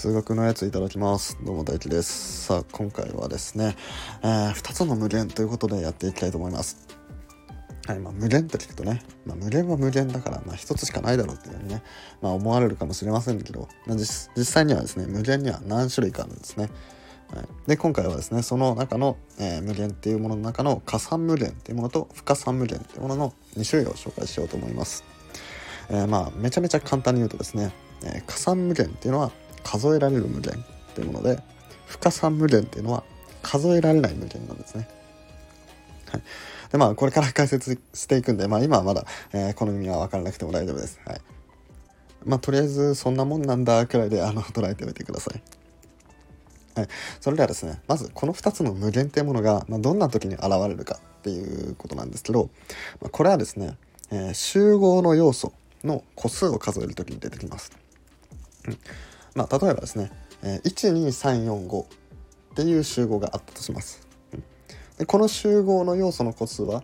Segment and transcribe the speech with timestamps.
[0.00, 1.36] 数学のやついただきます。
[1.44, 2.46] どうも大輝です。
[2.46, 3.76] さあ今回はですね、
[4.22, 6.88] えー、2つの無限ということでやっていきたいと思います。
[7.86, 11.82] はいまあ、無限って聞くとね、まあ、無限は無限だから、まあ、1つしかないだろうっていうふうにね、
[12.22, 16.70] まあ、思われるかもしれませんけど、まあ実、際にはですね無限には何種類かあるんですね。
[17.34, 25.04] はい、で今回はですねその中の、えー、無限っていうものの中の加算無限っていうものと不可算無限っていうものの2種類を紹介しようと思います、
[25.90, 27.70] えー、まあめちゃめちゃ簡単に言うとですね、
[28.02, 29.30] えー、加算無限っていうのは
[29.62, 31.42] 数えられる無限っていうもので
[31.86, 33.04] 不可算無限っていうのは
[33.42, 34.88] 数えられない無限なんですね。
[36.10, 36.22] はい。
[36.70, 41.00] でまあこれから解説していくんでまあ今はまだ、えこの意味は分からなくても大丈夫です。
[41.04, 41.20] はい。
[42.24, 45.42] まあとりあえずそんなもんなんだくらいであの捉えておいてください。
[46.74, 46.88] はい、
[47.20, 52.48] それではですねまずこの2つの無限っていうものが、まあ、どんな時に現れるかっていうことなんですけど、
[53.00, 53.76] まあ、これはですね、
[54.10, 55.52] えー、集合の要素
[55.84, 57.72] の個数を数える時に出てきます。
[58.66, 58.78] うん。
[59.34, 60.10] まあ、例えばですね、
[60.42, 61.86] えー、12345っ
[62.54, 64.06] ていう集合があったとします。
[64.98, 66.82] でこの集合の要素の個数は、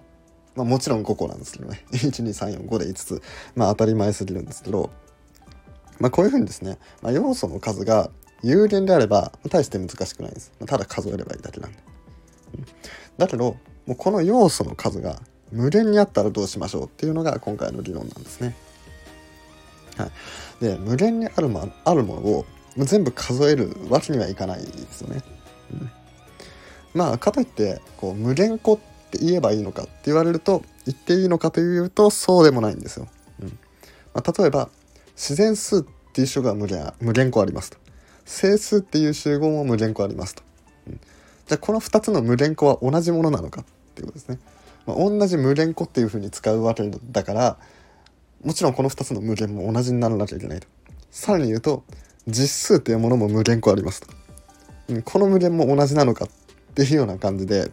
[0.55, 3.23] まあ、もちろん5個なんですけどね 12345で5つ、
[3.55, 4.91] まあ、当たり前すぎるんですけど、
[6.01, 8.11] まあ、こういうふうにですね、まあ、要素の数が
[8.43, 10.53] 有限であれば大して難しくないです。
[10.61, 11.79] まあただ数えればいいだけなんで。
[12.55, 12.67] うん、
[13.19, 15.21] だけどもうこの要素の数が
[15.53, 18.55] 無限にあったらどうしましょうっていうのが今回の理論なんですね。
[19.97, 20.07] は
[20.61, 22.47] い、で無限にあるもあるものを
[22.79, 25.23] 全部数えるわけにはいかないですよね。
[25.73, 25.91] うん、
[26.95, 28.79] まあかといってこう無限個っ
[29.11, 33.09] て言えばいいのかって言われると言っていいのかというとそうでもないんですよ。
[33.41, 33.59] うん
[34.15, 34.69] まあ、例えば
[35.15, 37.79] 自然数っていう種が無限無限個ありますと。
[38.27, 40.43] 整数っていう集合も無限個ありますと。
[40.89, 41.01] うん、
[41.47, 44.39] じゃあこの2つの無限個は同じものなのかっていうことですね。
[44.87, 47.59] まあ、同じ無限個っていうふうに使うわけだから
[48.45, 50.69] もちろんこの2つの無限も同じにならなきゃいけないと。
[51.11, 51.85] さらに言うと
[52.27, 54.09] 実数っていうものも無限個ありますと。
[54.89, 56.29] うん、この無限も同じなのかっ
[56.75, 57.71] ていうような感じで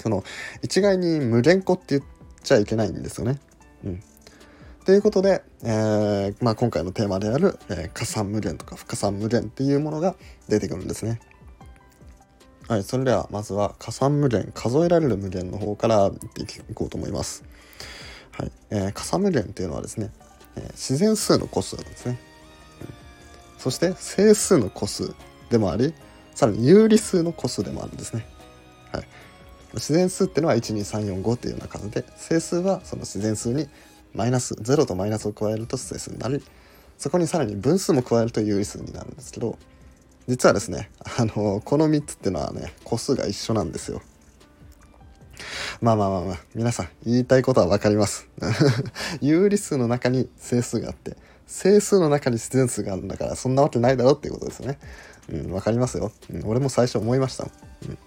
[0.00, 0.22] その
[0.62, 2.02] 一概に無限個って言っ
[2.42, 3.38] ちゃいけないんですよね。
[3.84, 4.02] うん、
[4.84, 10.16] ということで、えー、まあ、今回のテーマである、えー、加算無限とか不可算無限っていうものが
[10.48, 11.20] 出てくるんですね。
[12.68, 17.44] はい、それではまずは加算無限数えられる無限の方からいっていこうと思います。
[18.38, 20.10] はいえー、加算無限っていうのはですね、
[20.56, 22.18] えー、自然数の個数なんですね、
[22.80, 22.88] うん。
[23.58, 25.14] そして整数の個数
[25.50, 25.92] でもあり
[26.34, 28.24] さらに有理数の個数でもあるんですね。
[28.92, 29.04] はい、
[29.74, 33.68] 自然数っていうのは12345っていうような数で整数はその自然数に
[34.14, 36.42] マイナス0とマイナスを加えると整数になり
[36.96, 39.58] そこにさらに分数も加えると有理数になるんですけど
[40.26, 44.02] 実はですねあのこの3つっていうのはね個数が一緒なんですよ。
[45.80, 48.28] まあまあまあまあ皆さん言いたいことは分かります。
[49.20, 51.16] 有理数の中に整数があって
[51.46, 54.78] 整数の中に自然数があるんだからそんなわけないだろっていうことですね。
[55.30, 56.10] うん、分かりますよ。
[56.32, 57.44] うん、俺も最初思いました。
[57.44, 57.98] うん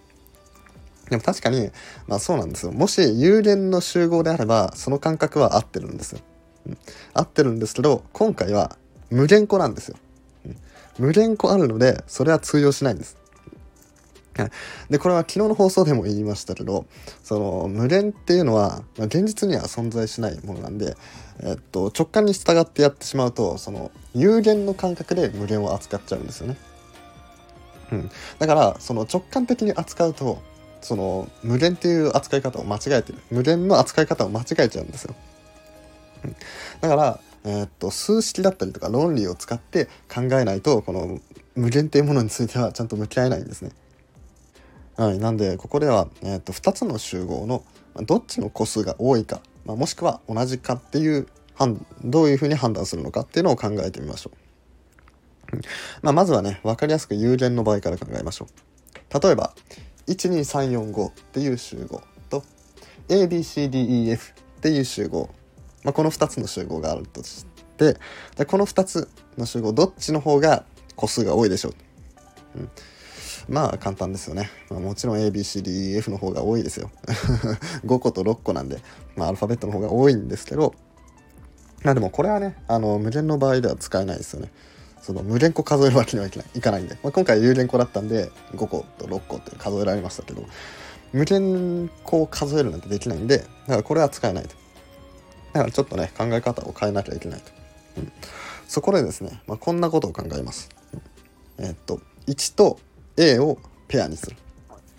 [1.10, 1.70] でも確かに、
[2.08, 2.72] まあそうなんですよ。
[2.72, 6.20] もし有限の集合であれば、その感覚は合ってるんですよ。
[6.66, 6.78] うん、
[7.14, 8.78] 合ってるんですけど、今回は
[9.10, 9.98] 無限個なんですよ。
[10.46, 10.58] うん、
[11.00, 13.18] 無限個あるので、それは通用しないんです。
[14.90, 16.86] でこれは昨日の放送でも言いましたけど
[17.24, 20.96] その無限っていうのは、まあ、現実には存在しないものなんで、
[21.42, 26.58] えっと、直感に従ってやってしまうとその有限の感覚で無限を扱っちゃうんですよね。
[27.92, 30.42] うん、だからその直感的に扱うと
[30.80, 33.20] その無限っていう扱い方を間違えてる。
[33.32, 35.16] 無限の扱い方を間違えちゃうんですよ、
[36.24, 36.36] うん、
[36.80, 41.20] だからえー、っと数式だったりとか論理を使って考えないとこの
[41.56, 43.72] 無限っていうものについてはちゃんと向き合えないんですね。
[45.02, 45.18] はい。
[45.18, 47.64] なんでここでは、えー、と2つの集合の
[48.06, 51.26] どっちの個数が多いか、まあ、もしくは同じかっていう
[52.04, 54.32] どういうふうに判断するのかっていうのを考えてみましょ
[55.54, 55.58] う、
[56.04, 59.20] まあ、まずはね分かりやすく有限の場合から考えましょう。
[59.20, 59.56] 例えば
[60.06, 62.44] 12345っていう集合と
[63.10, 65.32] ABCDEF っていう集合、
[65.84, 67.48] まあ、この2つの集合があるとし
[67.78, 67.98] て
[68.38, 69.10] でこの2つ
[69.40, 70.64] の集合どっちの方が
[70.96, 71.74] 個数が多いでしょう、
[72.58, 72.70] うん、
[73.50, 76.92] まあ簡単ですよね、まあ、もちろん ABCDEF の方が多いですよ。
[77.86, 78.82] 5個と6個なんで、
[79.16, 80.74] まあ、アルファベットの方が多いんですけど
[81.84, 84.52] まあでもこれはねあの無限の場合では使えないですよね。
[85.02, 90.46] その無限個数えるわけにはいかないいかないんで、まあ、今回有限個だったんで5個と6個って数えられましたけど
[91.12, 94.62] 無限個を数えるなんてできないんでだからこれは使えないと。
[95.54, 97.52] だからちょっとね考え方を変えなきゃいけないと、
[97.98, 98.12] うん、
[98.68, 100.70] そこでですね、まあ、こんなことを考えます、
[101.58, 102.80] うん、えー、っと1と
[103.18, 104.38] A をペアにする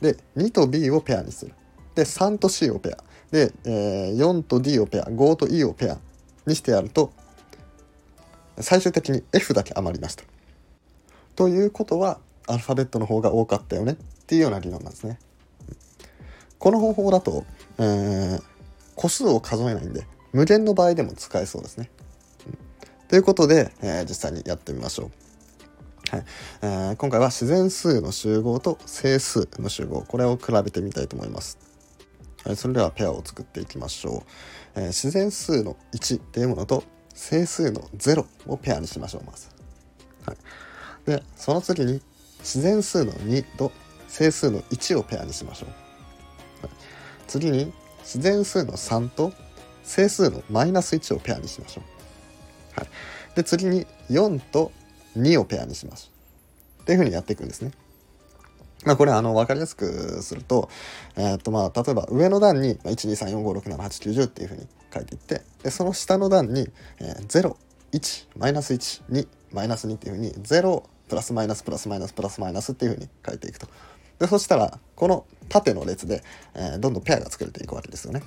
[0.01, 1.53] で2と B をペアにする
[1.95, 2.99] で3と C をペア
[3.31, 5.99] で、えー、4と D をペア5と E をペア
[6.47, 7.13] にしてやると
[8.59, 10.25] 最終的に F だけ余りました。
[11.37, 15.19] ということはアルファベットの方が多かったよねっていうような理論なんですね。
[16.59, 17.45] この方法だと、
[17.79, 18.43] えー、
[18.95, 21.91] 個数を数えないんで無限の場合でも使えそうですね。
[23.09, 25.11] ということで、えー、実際にやってみましょう。
[26.13, 26.25] はい
[26.61, 31.57] えー、今回は自然数の集合と整数の集合これを比べてみたいと思います。
[32.45, 34.23] はい、それではペアを作っていきましょ
[34.77, 34.81] う。
[34.81, 39.49] えー、自然数の1っていうものと整数の0をペアにしましょうまず。
[40.27, 40.37] はい、
[41.07, 42.03] でその次に
[42.41, 43.73] 自然数の2と
[44.07, 46.67] 整数の1をペアにしましょう。
[46.67, 46.77] はい、
[47.27, 49.33] 次に自然数の3と
[49.83, 51.81] 整数のマイナス1をペアにしましょ
[52.77, 52.81] う。
[52.81, 52.89] はい、
[53.35, 54.73] で次に4と
[55.17, 56.13] 2をペアにします。
[56.83, 57.73] っていうふうにやっていくんですね。
[58.85, 60.69] まあ、これあの分かりやすくすると,、
[61.17, 66.69] えー、とまあ例えば上の段に12345678910っていうふうに書いていってでその下の段に、
[66.99, 67.57] えー、
[67.93, 73.69] 01マイナス12マイナス2っていうふうに0プラスマイナスプラスマイナスプラスマイナスっていうふうに書いていくと。
[74.19, 76.23] でそしたらこの縦の列で、
[76.55, 78.23] えー、どんどんペアが作れていくわけですよね。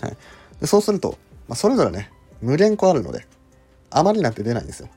[0.00, 0.16] はい、
[0.60, 2.10] でそうすると、まあ、それぞれね
[2.40, 3.26] 無限個あるので
[3.90, 4.88] 余りなんて出ないんですよ。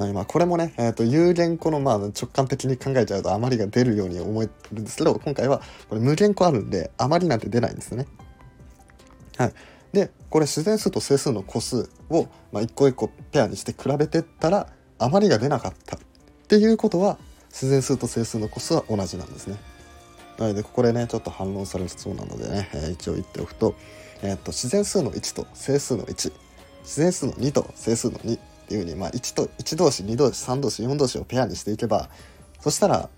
[0.00, 5.60] はいまあ、これもね、えーと、有限個のまあ直感的に考えちゃうと余りが出るように思えるんですけど今回は
[5.90, 8.06] これ無限個あるんで余りなんて出ないんですね。
[9.36, 9.52] はい、
[9.92, 14.68] でこれ自然数と整数の個数を、まあ、一個一個ペアにして比べてったら
[14.98, 15.98] 余りが出なかったっ
[16.48, 17.18] ていうことは
[17.50, 19.58] 自然数と整数の個数は同じなんですね。
[20.38, 23.74] なのでここでねちょっと反論されそうなのでね、えー、一応言っておくと,、
[24.22, 26.32] えー、と自然数の1と整数の1
[26.84, 28.38] 自然数の2と整数の2
[28.70, 32.08] ていうふうに、まあ、1と1同士2同士3同士4同士をペアにしていけば
[32.60, 33.10] そしたら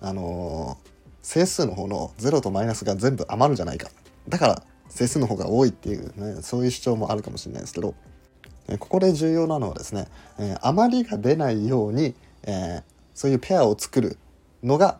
[0.00, 0.88] あのー、
[1.22, 3.90] 整数の方の0とマイナスが全部余るじゃないか。
[4.28, 7.94] だから整数の方が多いっていうねそういう主張もあるかもしれないですけど
[8.78, 10.08] ここで重要なのはですね、
[10.38, 12.14] えー、余りが出ないように、
[12.44, 12.82] えー、
[13.14, 14.18] そういうペアを作る
[14.62, 14.98] のが、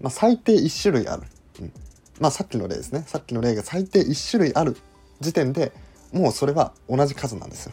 [0.00, 1.22] まあ、最低1種類ある、
[1.60, 1.72] うん、
[2.20, 3.04] まあさっきの例ですね。
[3.06, 4.76] さっきの例が最低1種類ある
[5.20, 5.72] 時点で
[6.12, 7.72] もうそれは同じ数なんですよ。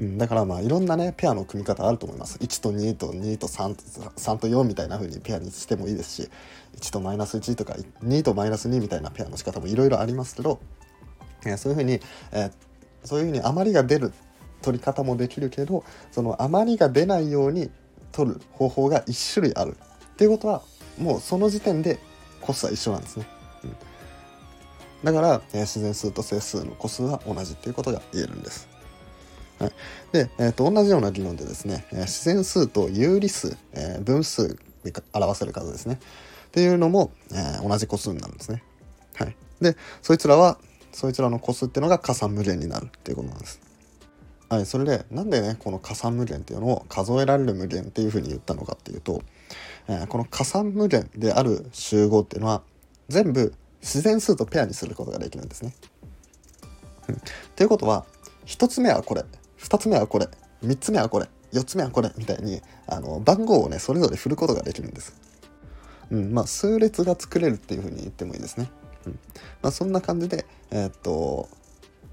[0.00, 3.82] うん、だからまあいろんなねペアの組み方あると思います1と2と2と3と
[4.18, 6.30] ,3 と4みたいな風にペアにしてもいいですし
[6.78, 10.58] 1とマイナス1とか2とマイナス2みたいなペアの仕方もいろいろありますけど、
[11.44, 12.00] えー、そういう風に、
[12.32, 12.52] えー、
[13.04, 14.14] そういう風に余りが出る
[14.62, 17.70] 取り方もできるけどその余りが出ないように
[18.12, 19.76] 取る方法が1種類ある
[20.12, 20.62] っていうことは
[20.98, 21.98] もうその時点で
[22.40, 23.26] 個数は一緒なんですね。
[23.64, 23.76] うん、
[25.04, 28.69] だから、えー、自然数と整数の個数は同じっていうことが言えるんです。
[29.60, 29.72] はい、
[30.12, 36.00] で、えーと、同じような理論でですね、自然数と有理数、えー、分数で表せる数ですね
[36.48, 38.62] っていうのも、えー、同じ個数になるんですね。
[39.16, 40.58] はい、でそいつらは
[40.92, 43.60] そいつらの個数っていうのが加算無限になるっていうことなんです。
[44.48, 49.22] はい、それでなんでねこの加算無限っていうのを数えられる無限っていうふうに言ったのかっていうと、
[49.88, 52.62] えー、この加算無限である集合っていうのは
[53.08, 55.74] 全部自然数とペアにすることができるんですね。
[57.08, 57.18] うん、っ
[57.54, 58.06] ていうことは
[58.46, 59.24] 1つ目はこれ
[59.60, 60.28] 2つ目はこれ
[60.64, 65.14] 3つ目はこれ4つ目はこれみたいにあの番号をねそれぞれ振ることができるんです。
[66.10, 68.70] うんまあ、数列が作れるっていうふうに言ってもいいですね。
[69.06, 69.18] うん
[69.62, 71.48] まあ、そんな感じで、えー、っと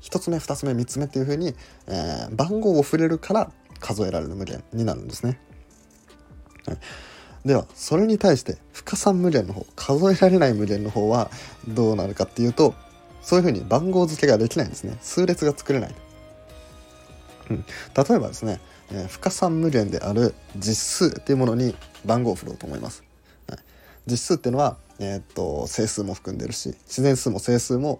[0.01, 1.55] 1つ目2つ目3つ目っていうふうに、
[1.87, 5.39] えー、番号を触れるから数えられる無限になるんですね。
[6.65, 6.77] はい、
[7.45, 11.29] ではそれに対して不可算無限の方数えられない無限の方は
[11.67, 12.75] どうなるかっていうと
[13.21, 15.95] そういうふうに番号付けができないんですね数列が作れない
[17.49, 18.59] うん、例えばですね、
[18.91, 21.75] えー、不可算無限である実数っていうものに
[22.05, 23.03] 番号を振ろうと思います。
[23.47, 23.59] はい、
[24.05, 27.99] 実数っていうのは、えー、っと整数も含んでるし自然数も整数も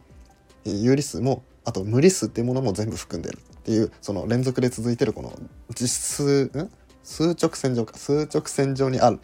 [0.66, 5.32] 有理数もあと無理数っていうものも全部含んでるっていうその連続で続いてるこの
[5.74, 6.72] 実数ん？
[7.04, 7.98] 数直線上か。
[7.98, 9.20] 数直線上にある、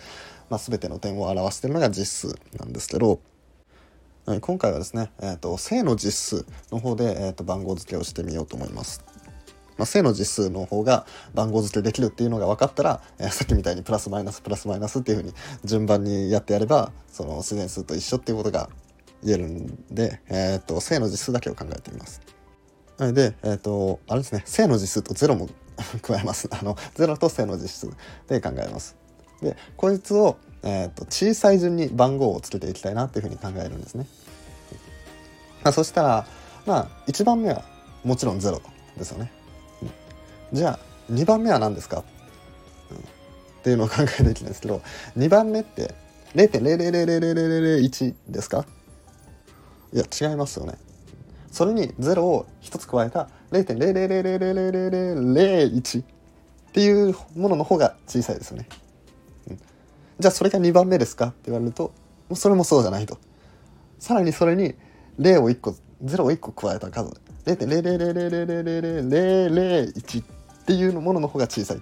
[0.50, 3.20] まあ、全ての点を表してるのが実数なんですけど
[4.40, 9.04] 今回はですね、えーと、正の実数の方で、えーと番号付けをしてみようと思います。
[9.78, 18.70] まあ、正の実数の方が番号付けできるっていうのが分かったら、えー、さっきみたいにプラスマイナスプラスマイナスっていうふうに順番にやってやればその自然数と一緒っていうことが
[19.24, 22.22] 言えるんで、えー、っと正の実数だけを考えてみます。
[23.00, 25.50] で、えー、とあれですね正の実数と0も
[26.02, 26.50] 加えます。
[26.52, 27.90] あの0と正の実数
[28.28, 28.96] で考えます。
[29.42, 34.06] でこいつを、えー、っと小さい順に番号をつけていきたいなっていうふうに考えるんですね。
[35.64, 36.28] まあ、そしたら
[36.66, 37.64] まあ1番目は
[38.04, 38.62] もちろん0
[38.98, 39.32] ですよね。
[40.54, 40.80] じゃあ
[41.12, 42.04] 2番目は何ですか、
[42.92, 43.00] うん、っ
[43.64, 44.82] ていうのを考えてきたんですけど
[45.18, 45.96] 2番目って
[46.36, 48.66] 0.0000001ですか？
[49.92, 50.76] いや違いますよね。
[51.52, 56.06] それに0を1つ加えた0.0000001っ
[56.72, 58.68] ていうものの方が小さいですよね。
[59.50, 59.60] うん、
[60.20, 61.94] じゃあそれが2番目ですかって言われると
[62.34, 63.20] それもそうじゃないと。
[64.00, 64.74] さらにそれに
[65.20, 67.12] 0を1個0を1個加えた数
[67.46, 70.24] 0.000000001
[70.64, 71.82] っていうものの方が小さい。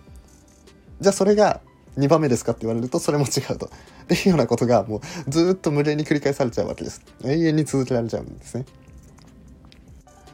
[1.00, 1.62] じゃあそれが
[1.98, 3.68] 2番目ですかって言われるとそれも違うと。
[4.04, 7.02] っていうようなことがもうずっと無限に繰り返されちゃうわけです。
[7.24, 8.66] 永遠に続けられちゃうんですね。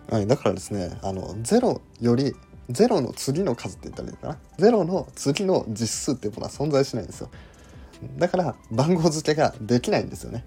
[0.09, 2.33] はい、だからですねあの0より
[2.71, 7.29] 0の次の数って言ったらいいのかな0の次の実数っていうものは存在しないんですよ
[8.17, 10.45] だから番号付けができないんですよね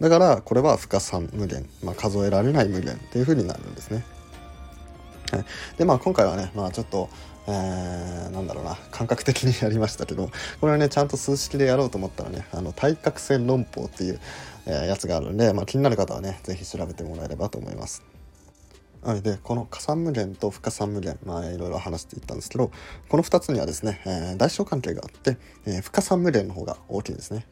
[0.00, 4.04] だからこれは不可算無限、まあ、数えられない無限っていう風になるんですね
[5.76, 7.08] でまあ今回はねまあちょっと
[7.50, 10.30] えー、なんだろうな感覚的にやりましたけど
[10.60, 14.20] これはねちゃんと数式でやろうと思ったらねあの対角線論法っていう、
[14.66, 18.04] えー、やつがあるんで、まあ、気になる方はね是非調べてもらえればと思います。
[19.02, 22.72] はい、でこの加算無限と不可算無限まあいろいろ話していったんですけど
[23.08, 27.46] この2つにはですね、えー、大小関係があって、えー、不可算無限の方が大きいですね。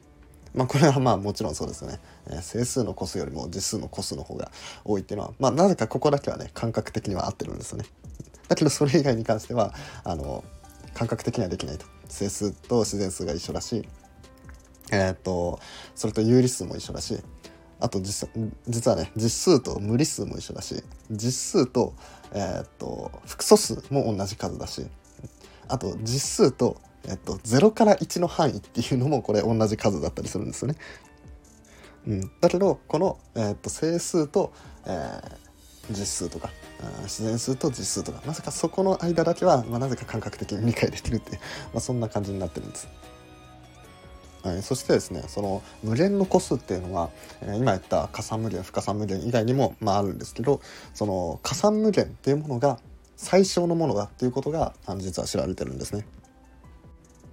[0.56, 4.50] まあこれはまあもちろんそうですよね、えー、整数の個数よりも実数の個数の方が
[4.84, 7.84] 多いっていうのはまあなぜかここだけはね感覚的には合ってるんですよね。
[8.48, 10.44] だけどそれ以外に関してはあの
[10.94, 13.86] 感覚的にはできないと整数と自然数が一緒だし
[14.92, 15.58] えっ、と
[15.94, 17.18] それと有理数も一緒だし
[17.80, 18.28] あと実
[18.68, 21.94] 実はね実数と無理数も一緒だし実数と,、
[22.32, 24.86] えー、っと複素数も同じ数だし
[25.68, 30.76] あと実数と,、え、っと0から1の範囲っていうのもこれ同じ数だったりするんですよね。
[32.06, 34.52] うん、だけどこの、え、っと整数と、
[34.86, 35.46] えー、
[35.90, 36.50] 実数とか
[37.02, 41.38] 自然数と実数とかなぜかそこの間だけは、まあ、なぜか感覚的に理解できるって、
[41.72, 42.88] まあ、そんな感じになってるんです。
[44.42, 47.10] はい、そしてですねその無限の個数っていうのは、
[47.40, 50.60] えー、今言った加算無限不加算無限以外にも、まあ、あるんですけど
[50.94, 52.78] その加算無限っていうものが
[53.16, 56.06] 最小のものだっていうことが実は知られてるんですね。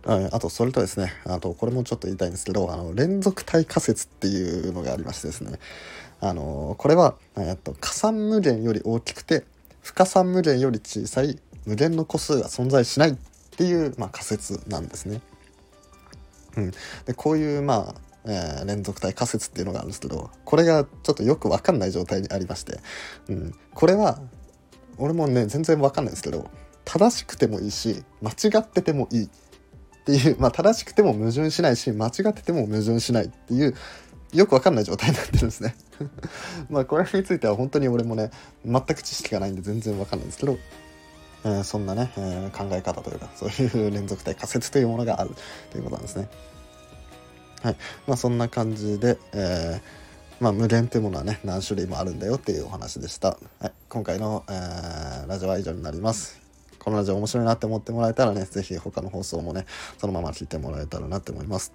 [0.05, 5.60] あとそれとですねあとこれもちょっと言いたいんですけどあの連続体仮説っていうのがありましてですね
[6.19, 9.43] あのこれは、えっと、加算無限より大きくて
[9.81, 13.15] 不加算無限より小さい無限の個数が存在しないっ
[13.57, 15.22] ていう、まあ、仮説なんですね。
[16.55, 16.72] うん、
[17.05, 17.95] でこういうまあ、
[18.25, 22.79] えー、連続体仮説っていうのがあるんですけどこれがちょっとよく分かんない状態にありまして、
[23.29, 24.19] うん、これは
[24.98, 26.50] 俺もね全然分かんないんですけど
[26.86, 29.29] 正しくてもいいし間違っててもいい
[30.03, 33.74] っていう、まあ、正しくても矛盾しないし間違ってても矛盾しないっていう
[34.33, 35.75] よく分かんない状態になってるんですね
[36.69, 38.31] まあこれについては本当に俺もね
[38.65, 40.57] 全く知識がないんで全然分かんないんですけど
[41.45, 45.31] えー、そんなね、えー、考え方というかそういう連続体仮説というものがある
[45.72, 46.29] ということなんですね。
[47.62, 47.75] はい
[48.07, 53.38] まあ、そんな感じで、えーまあ、無限というものはね何種類もあるんだよっていうお話でした。
[53.60, 56.43] はい、今回の、え、ラジオは以上になります。
[56.84, 59.66] このラジオ面白いなって思ってもらえたらね、是非他の放送もね、
[59.98, 61.72] そのまま聞いてもらえたらなって思います。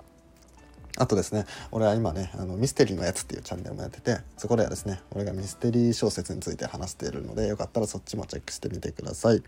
[0.98, 9.42] あとですね、俺は今ね、あのミステリーのやつっていうチャンネルもやってて、そこではですね、俺がミステリー小説について話しているので、よかったらそっちもチェックしてみてください。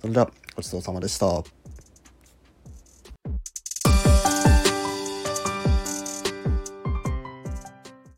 [0.00, 1.42] それでは、ごちそうさまでした。